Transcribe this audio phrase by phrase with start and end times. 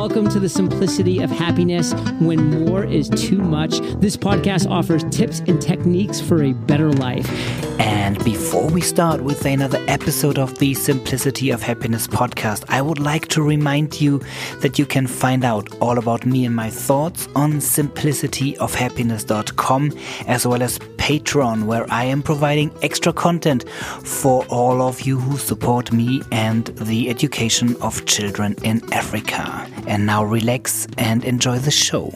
[0.00, 3.80] Welcome to the simplicity of happiness when more is too much.
[4.00, 7.28] This podcast offers tips and techniques for a better life.
[7.78, 12.98] And before we start with another episode of the Simplicity of Happiness podcast, I would
[12.98, 14.22] like to remind you
[14.60, 19.92] that you can find out all about me and my thoughts on simplicityofhappiness.com
[20.26, 25.36] as well as Patreon, where I am providing extra content for all of you who
[25.36, 29.66] support me and the education of children in Africa.
[29.90, 32.14] And now relax and enjoy the show.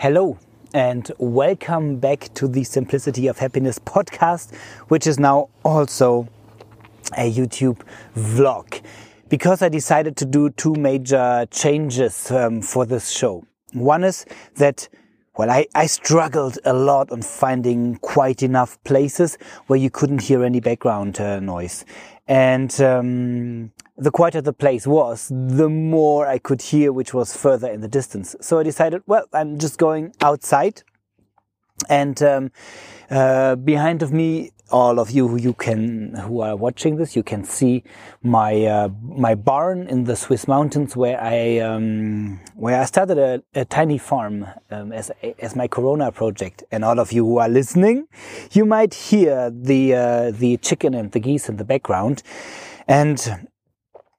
[0.00, 0.40] Hello
[0.72, 4.52] and welcome back to the Simplicity of Happiness podcast,
[4.88, 6.26] which is now also
[7.16, 7.80] a YouTube
[8.16, 8.82] vlog.
[9.28, 13.46] Because I decided to do two major changes um, for this show.
[13.72, 14.26] One is
[14.56, 14.88] that,
[15.36, 19.38] well, I, I struggled a lot on finding quite enough places
[19.68, 21.84] where you couldn't hear any background uh, noise.
[22.26, 27.68] And um, the quieter the place was, the more I could hear, which was further
[27.68, 28.34] in the distance.
[28.40, 30.82] So I decided, well, I'm just going outside.
[31.88, 32.50] And um,
[33.10, 37.22] uh, behind of me, all of you who you can who are watching this, you
[37.22, 37.84] can see
[38.22, 43.42] my uh, my barn in the Swiss mountains where I um, where I started a,
[43.54, 46.64] a tiny farm um, as as my Corona project.
[46.72, 48.08] And all of you who are listening,
[48.52, 52.22] you might hear the uh, the chicken and the geese in the background.
[52.88, 53.48] And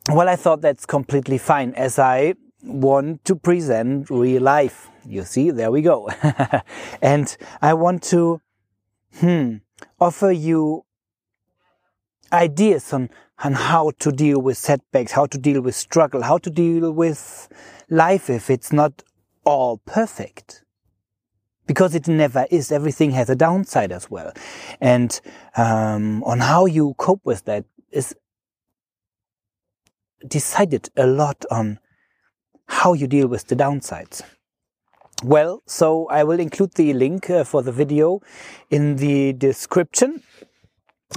[0.10, 4.90] well, I thought that's completely fine as I want to present real life.
[5.06, 6.10] You see, there we go.
[7.02, 8.42] and I want to,
[9.16, 9.56] hmm,
[10.00, 10.86] offer you
[12.32, 13.10] ideas on,
[13.44, 17.48] on how to deal with setbacks, how to deal with struggle, how to deal with
[17.90, 19.04] life if it's not
[19.44, 20.64] all perfect.
[21.66, 22.72] Because it never is.
[22.72, 24.34] Everything has a downside as well.
[24.80, 25.20] And
[25.58, 28.16] um, on how you cope with that is
[30.28, 31.80] decided a lot on
[32.68, 34.24] how you deal with the downsides.
[35.24, 38.22] Well, so I will include the link uh, for the video
[38.70, 40.22] in the description.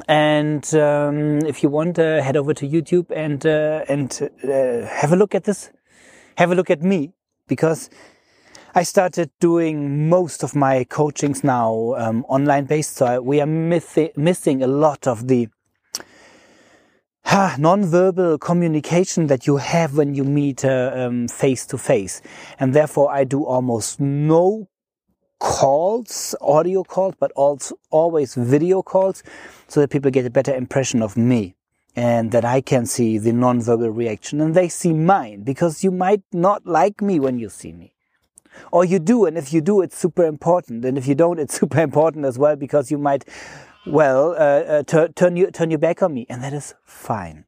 [0.07, 5.13] And um, if you want, uh, head over to YouTube and uh, and uh, have
[5.13, 5.71] a look at this.
[6.37, 7.13] Have a look at me
[7.49, 7.91] because
[8.75, 12.97] I started doing most of my coachings now um, online based.
[12.97, 15.49] So I, we are missing a lot of the
[17.59, 20.61] non-verbal communication that you have when you meet
[21.31, 22.23] face to face.
[22.59, 24.69] And therefore I do almost no
[25.39, 29.23] calls, audio calls, but also always video calls
[29.69, 31.55] so that people get a better impression of me
[31.95, 36.23] and that I can see the non-verbal reaction and they see mine because you might
[36.33, 37.95] not like me when you see me.
[38.73, 40.85] Or you do, and if you do, it's super important.
[40.85, 43.25] And if you don't, it's super important as well because you might
[43.91, 47.45] well, uh, uh, turn you turn your back on me, and that is fine.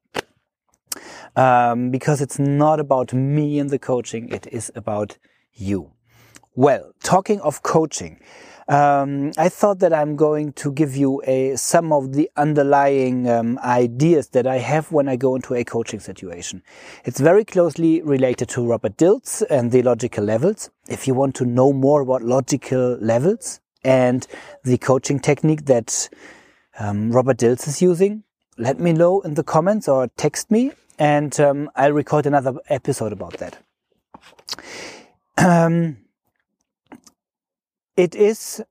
[1.36, 5.18] Um, because it's not about me and the coaching; it is about
[5.52, 5.92] you.
[6.54, 8.20] Well, talking of coaching,
[8.70, 13.58] um, I thought that I'm going to give you a some of the underlying um,
[13.64, 16.62] ideas that I have when I go into a coaching situation.
[17.04, 20.70] It's very closely related to Robert Dilts and the logical levels.
[20.88, 24.26] If you want to know more about logical levels, and
[24.64, 26.08] the coaching technique that
[26.78, 28.24] um, Robert Dilts is using,
[28.58, 33.12] let me know in the comments or text me and um, I'll record another episode
[33.12, 33.58] about that.
[35.38, 35.96] Um,
[37.96, 38.62] it is,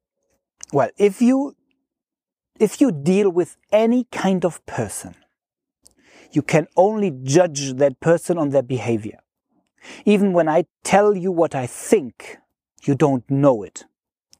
[0.71, 1.55] well, if you,
[2.59, 5.15] if you deal with any kind of person,
[6.31, 9.19] you can only judge that person on their behavior.
[10.05, 12.37] Even when I tell you what I think,
[12.83, 13.85] you don't know it.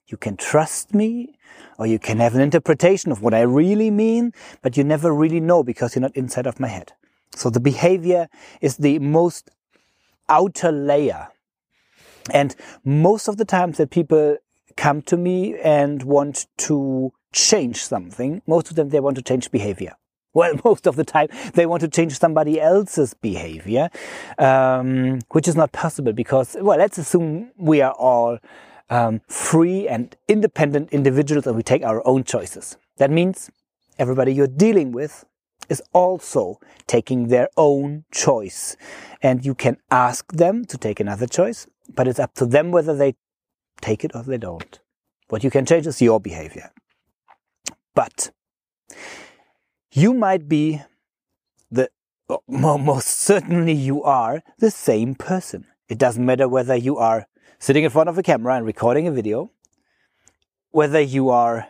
[0.10, 1.38] You can trust me
[1.78, 5.40] or you can have an interpretation of what I really mean, but you never really
[5.40, 6.94] know because you're not inside of my head.
[7.36, 8.28] So the behavior
[8.60, 9.50] is the most
[10.28, 11.30] outer layer.
[12.34, 14.38] And most of the times that people
[14.76, 19.52] come to me and want to change something, most of them they want to change
[19.52, 19.96] behavior.
[20.32, 23.90] Well, most of the time they want to change somebody else's behavior,
[24.38, 28.38] um, which is not possible because, well, let's assume we are all
[28.90, 32.78] um, free and independent individuals and we take our own choices.
[32.98, 33.50] That means
[33.98, 35.26] everybody you're dealing with
[35.70, 38.76] is also taking their own choice.
[39.22, 42.96] And you can ask them to take another choice, but it's up to them whether
[42.96, 43.16] they
[43.82, 44.80] take it or they don't.
[45.30, 46.72] What you can change is your behavior.
[47.94, 48.32] But
[49.92, 50.82] you might be
[51.70, 51.90] the,
[52.48, 55.66] most certainly you are the same person.
[55.88, 57.28] It doesn't matter whether you are
[57.58, 59.52] sitting in front of a camera and recording a video,
[60.72, 61.68] whether you are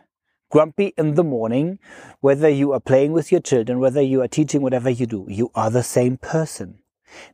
[0.50, 1.80] grumpy in the morning,
[2.20, 5.52] whether you are playing with your children, whether you are teaching, whatever you do, you
[5.56, 6.80] are the same person.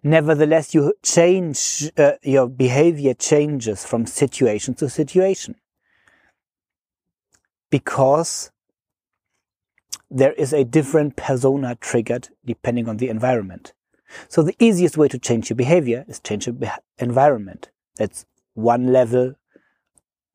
[0.04, 5.56] Nevertheless, you change, uh, your behavior changes from situation to situation.
[7.70, 8.52] Because
[10.10, 13.74] there is a different persona triggered depending on the environment.
[14.30, 16.56] So the easiest way to change your behavior is change your
[17.00, 17.70] environment.
[17.98, 19.36] That's one level.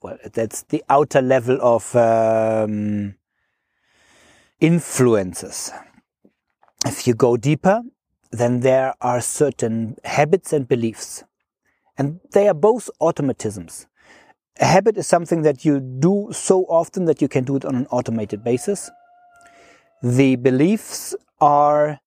[0.03, 3.17] Well, that's the outer level of um,
[4.61, 5.73] influences.
[6.87, 7.83] If you go deeper,
[8.31, 11.25] then there are certain habits and beliefs.
[11.99, 13.87] And they are both automatisms.
[14.59, 17.75] A habit is something that you do so often that you can do it on
[17.75, 18.91] an automated basis.
[20.03, 22.01] The beliefs are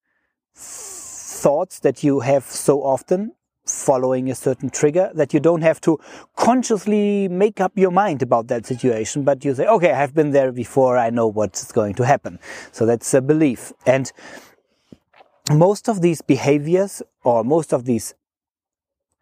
[0.56, 3.34] thoughts that you have so often
[3.66, 6.00] following a certain trigger that you don't have to
[6.36, 10.52] consciously make up your mind about that situation, but you say, okay, I've been there
[10.52, 10.98] before.
[10.98, 12.40] I know what's going to happen.
[12.72, 13.72] So that's a belief.
[13.86, 14.12] And
[15.52, 18.14] most of these behaviors or most of these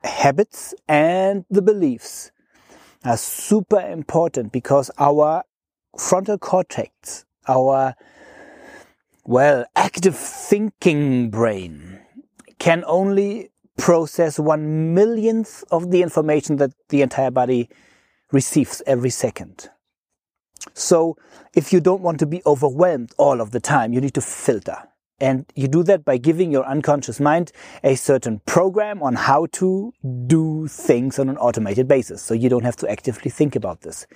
[0.04, 2.32] habits and the beliefs
[3.04, 5.44] are super important because our
[5.98, 7.96] frontal cortex, our
[9.24, 12.00] well, active thinking brain
[12.58, 17.70] can only process one millionth of the information that the entire body
[18.32, 19.70] receives every second.
[20.74, 21.18] So
[21.56, 24.78] if you don't want to be overwhelmed all of the time, you need to filter.
[25.20, 27.52] And you do that by giving your unconscious mind
[27.84, 29.94] a certain program on how to
[30.26, 32.24] do things on an automated basis.
[32.24, 34.08] So you don't have to actively think about this.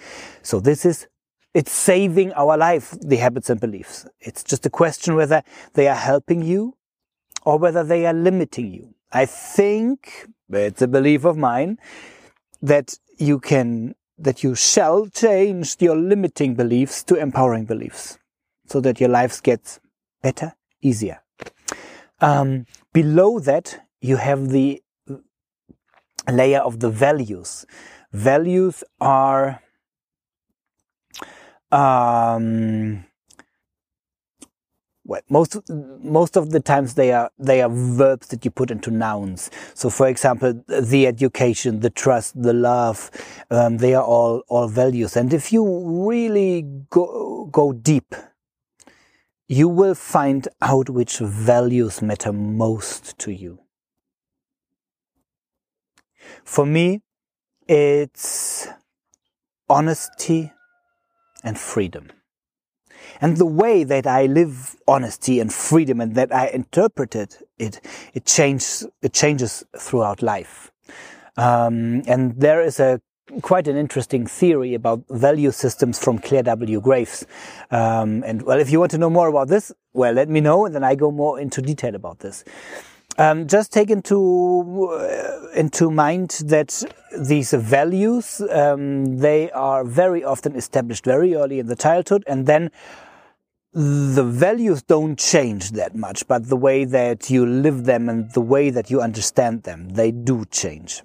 [0.41, 1.07] So this is,
[1.53, 4.07] it's saving our life, the habits and beliefs.
[4.19, 5.43] It's just a question whether
[5.73, 6.75] they are helping you
[7.43, 8.94] or whether they are limiting you.
[9.15, 11.79] I think, it's a belief of mine,
[12.61, 18.19] that you can, that you shall change your limiting beliefs to empowering beliefs
[18.67, 19.79] so that your lives get
[20.21, 21.21] better easier.
[22.19, 24.81] Um, below that, you have the
[26.29, 27.65] layer of the values.
[28.11, 29.61] Values are
[31.71, 33.05] um,
[35.05, 38.91] well, most most of the times they are they are verbs that you put into
[38.91, 39.51] nouns.
[39.73, 43.11] So, for example, the education, the trust, the love,
[43.51, 45.15] um, they are all all values.
[45.15, 45.63] And if you
[46.07, 48.15] really go go deep
[49.47, 53.59] you will find out which values matter most to you.
[56.43, 57.01] For me,
[57.67, 58.67] it's
[59.69, 60.51] honesty
[61.43, 62.09] and freedom.
[63.21, 67.81] And the way that I live honesty and freedom and that I interpreted it,
[68.13, 70.71] it changes, it changes throughout life.
[71.37, 73.01] Um, and there is a
[73.41, 76.79] quite an interesting theory about value systems from Clare W.
[76.79, 77.25] Graves.
[77.71, 80.65] Um, and well, if you want to know more about this, well, let me know,
[80.65, 82.43] and then I go more into detail about this.
[83.17, 86.83] Um, just take into uh, into mind that
[87.17, 92.71] these values um, they are very often established very early in the childhood, and then
[93.71, 98.41] the values don't change that much, but the way that you live them and the
[98.41, 101.01] way that you understand them, they do change.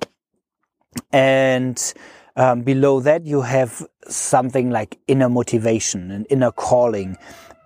[1.12, 1.94] And
[2.36, 7.18] um, below that, you have something like inner motivation and inner calling,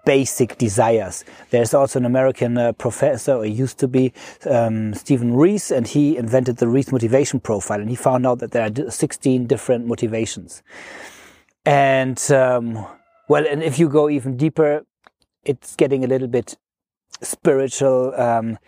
[0.04, 1.24] basic desires.
[1.50, 4.12] There's also an American uh, professor, or used to be,
[4.48, 8.52] um, Steven Reiss, and he invented the Reiss motivation profile, and he found out that
[8.52, 10.62] there are 16 different motivations.
[11.64, 12.86] And, um,
[13.28, 14.84] well, and if you go even deeper,
[15.44, 16.56] it's getting a little bit
[17.22, 18.14] spiritual.
[18.14, 18.58] Um,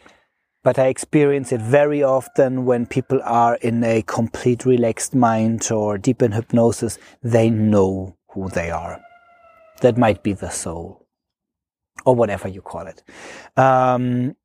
[0.63, 5.97] but I experience it very often when people are in a complete relaxed mind or
[5.97, 6.99] deep in hypnosis.
[7.23, 9.01] They know who they are.
[9.83, 11.06] That might be the soul
[12.05, 13.03] or whatever you call it.
[13.57, 14.37] Um,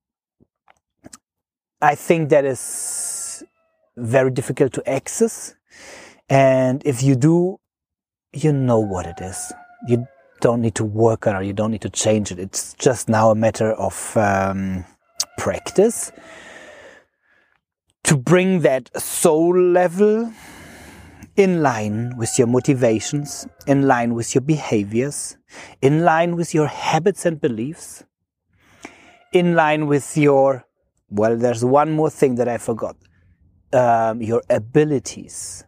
[1.82, 3.44] I think that is
[3.98, 5.56] very difficult to access.
[6.30, 7.60] And if you do,
[8.34, 9.52] you know what it is.
[9.88, 10.08] You
[10.40, 11.46] don't need to work on it.
[11.46, 12.40] You don't need to change it.
[12.40, 14.86] It's just now a matter of, um,
[15.38, 16.12] practice
[18.04, 20.32] to bring that soul level
[21.36, 25.38] in line with your motivations, in line with your behaviors,
[25.82, 28.04] in line with your habits and beliefs,
[29.32, 30.66] in line with your,
[31.10, 32.96] well, there's one more thing that I forgot,
[33.74, 35.64] um, your abilities.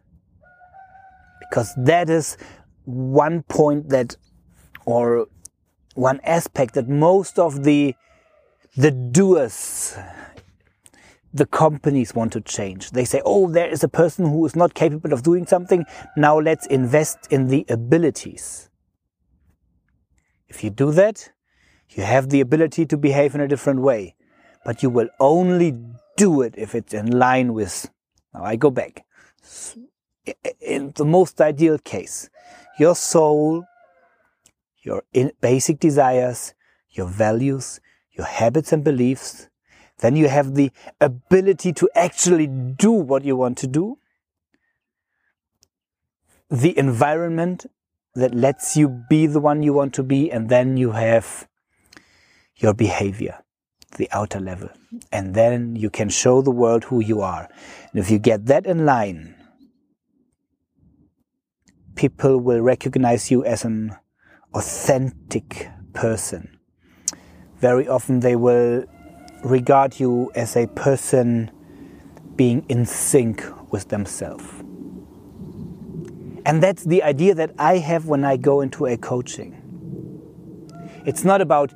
[1.40, 2.36] Because that is
[2.84, 4.16] one point that,
[4.84, 5.28] or
[5.94, 7.94] one aspect that most of the
[8.76, 9.96] the doers,
[11.34, 12.92] the companies want to change.
[12.92, 15.84] They say, oh, there is a person who is not capable of doing something.
[16.16, 18.70] Now let's invest in the abilities.
[20.48, 21.32] If you do that,
[21.90, 24.14] you have the ability to behave in a different way,
[24.64, 25.76] but you will only
[26.16, 27.90] do it if it's in line with.
[28.32, 29.04] Now I go back.
[30.60, 32.30] In the most ideal case,
[32.78, 33.64] your soul,
[34.82, 35.02] your
[35.40, 36.54] basic desires,
[36.90, 37.80] your values,
[38.12, 39.48] your habits and beliefs,
[39.98, 40.70] then you have the
[41.00, 43.98] ability to actually do what you want to do.
[46.50, 47.66] The environment
[48.14, 51.48] that lets you be the one you want to be, and then you have
[52.56, 53.42] your behavior,
[53.96, 54.68] the outer level.
[55.10, 57.48] And then you can show the world who you are.
[57.92, 59.34] And if you get that in line,
[61.94, 63.96] people will recognize you as an
[64.52, 66.58] authentic person.
[67.58, 68.84] Very often they will
[69.44, 71.50] regard you as a person
[72.34, 74.44] being in sync with themselves.
[76.46, 79.60] And that's the idea that I have when I go into a coaching.
[81.06, 81.72] It's not about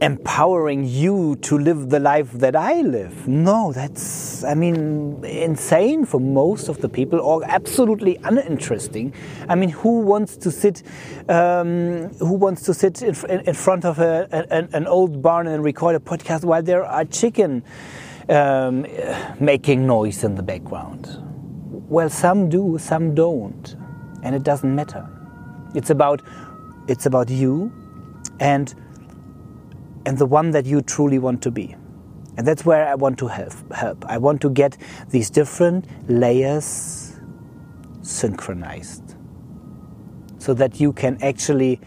[0.00, 3.28] empowering you to live the life that I live.
[3.28, 9.12] No, that's, I mean, insane for most of the people or absolutely uninteresting.
[9.48, 10.82] I mean, who wants to sit,
[11.28, 15.62] um, who wants to sit in, in front of a, an, an, old barn and
[15.62, 17.62] record a podcast while there are chicken
[18.30, 18.86] um,
[19.38, 21.18] making noise in the background?
[21.90, 23.76] Well, some do, some don't.
[24.22, 25.06] And it doesn't matter.
[25.74, 26.22] It's about,
[26.88, 27.72] it's about you
[28.38, 28.74] and
[30.06, 31.76] and the one that you truly want to be.
[32.36, 33.72] And that's where I want to help.
[33.72, 34.04] help.
[34.06, 34.76] I want to get
[35.10, 37.18] these different layers
[38.02, 39.14] synchronized
[40.38, 41.80] so that you can actually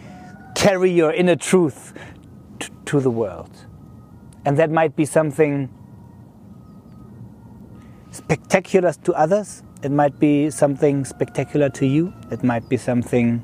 [0.55, 1.93] carry your inner truth
[2.86, 3.50] to the world.
[4.46, 5.70] And that might be something
[8.12, 9.63] spectacular to others.
[9.82, 12.13] It might be something spectacular to you.
[12.29, 13.43] It might be something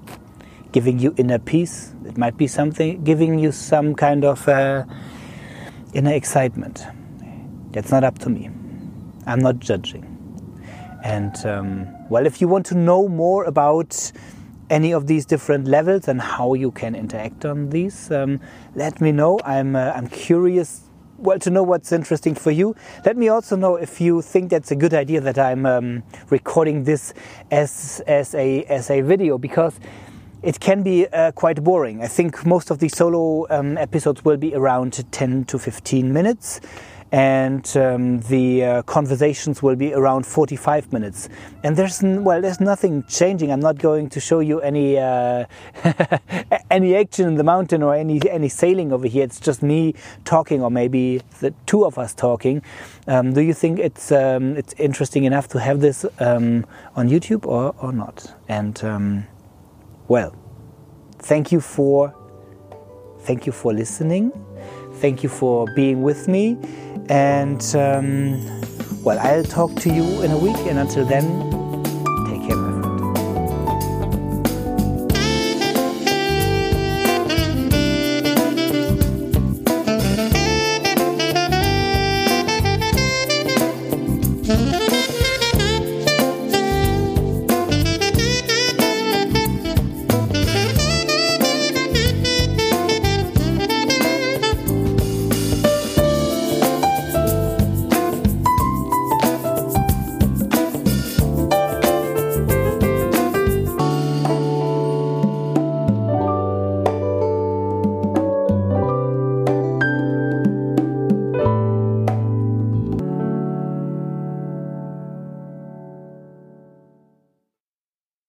[0.71, 1.93] giving you inner peace.
[2.05, 4.85] It might be something giving you some kind of uh,
[5.93, 6.83] inner excitement.
[7.71, 8.49] That's not up to me.
[9.25, 10.05] I'm not judging.
[11.03, 14.11] And um, well, if you want to know more about
[14.69, 18.39] any of these different levels and how you can interact on these, um,
[18.75, 19.39] let me know.
[19.43, 20.81] I'm uh, I'm curious.
[21.17, 22.75] Well, to know what's interesting for you.
[23.05, 26.83] Let me also know if you think that's a good idea that I'm um, recording
[26.85, 27.13] this
[27.51, 29.79] as as a as a video because
[30.41, 32.01] it can be uh, quite boring.
[32.01, 36.61] I think most of the solo um, episodes will be around 10 to 15 minutes,
[37.11, 41.27] and um, the uh, conversations will be around 45 minutes.
[41.63, 43.51] And there's well, there's nothing changing.
[43.51, 45.45] I'm not going to show you any uh,
[46.71, 49.23] any action in the mountain or any any sailing over here.
[49.23, 52.61] It's just me talking, or maybe the two of us talking.
[53.07, 56.65] Um, do you think it's um, it's interesting enough to have this um,
[56.95, 58.35] on YouTube or or not?
[58.47, 59.27] And um,
[60.09, 60.35] well,
[61.19, 62.13] thank you for
[63.21, 64.31] thank you for listening.
[64.95, 66.57] Thank you for being with me.
[67.07, 68.43] And um,
[69.03, 70.57] well, I'll talk to you in a week.
[70.67, 71.58] And until then,